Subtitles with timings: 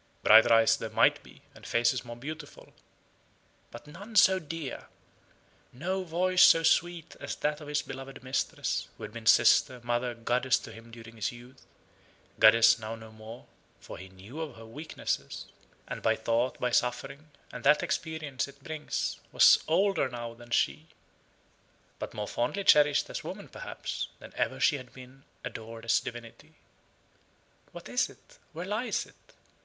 [0.23, 2.73] Brighter eyes there might be, and faces more beautiful,
[3.69, 4.87] but none so dear
[5.71, 10.15] no voice so sweet as that of his beloved mistress, who had been sister, mother,
[10.15, 11.67] goddess to him during his youth
[12.39, 13.45] goddess now no more,
[13.79, 15.45] for he knew of her weaknesses;
[15.87, 20.87] and by thought, by suffering, and that experience it brings, was older now than she;
[21.99, 26.55] but more fondly cherished as woman perhaps than ever she had been adored as divinity.
[27.71, 28.39] What is it?
[28.53, 29.33] Where lies it?